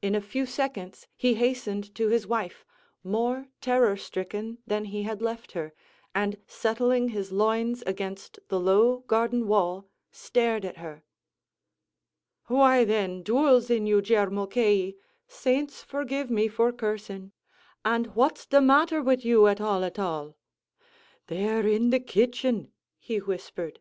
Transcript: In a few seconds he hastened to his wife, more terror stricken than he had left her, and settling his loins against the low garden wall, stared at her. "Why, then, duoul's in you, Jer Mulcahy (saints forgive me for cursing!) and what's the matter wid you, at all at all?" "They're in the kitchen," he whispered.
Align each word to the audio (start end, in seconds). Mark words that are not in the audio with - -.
In 0.00 0.14
a 0.14 0.22
few 0.22 0.46
seconds 0.46 1.06
he 1.14 1.34
hastened 1.34 1.94
to 1.94 2.08
his 2.08 2.26
wife, 2.26 2.64
more 3.04 3.48
terror 3.60 3.98
stricken 3.98 4.56
than 4.66 4.86
he 4.86 5.02
had 5.02 5.20
left 5.20 5.52
her, 5.52 5.74
and 6.14 6.38
settling 6.46 7.10
his 7.10 7.32
loins 7.32 7.82
against 7.86 8.38
the 8.48 8.58
low 8.58 9.00
garden 9.00 9.46
wall, 9.46 9.86
stared 10.10 10.64
at 10.64 10.78
her. 10.78 11.04
"Why, 12.46 12.82
then, 12.84 13.22
duoul's 13.22 13.68
in 13.68 13.86
you, 13.86 14.00
Jer 14.00 14.30
Mulcahy 14.30 14.96
(saints 15.26 15.82
forgive 15.82 16.30
me 16.30 16.48
for 16.48 16.72
cursing!) 16.72 17.32
and 17.84 18.06
what's 18.14 18.46
the 18.46 18.62
matter 18.62 19.02
wid 19.02 19.22
you, 19.22 19.48
at 19.48 19.60
all 19.60 19.84
at 19.84 19.98
all?" 19.98 20.38
"They're 21.26 21.66
in 21.68 21.90
the 21.90 22.00
kitchen," 22.00 22.72
he 22.98 23.18
whispered. 23.18 23.80